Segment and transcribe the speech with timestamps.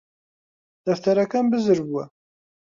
[0.85, 2.03] دەفتەرەکەم بزر بووە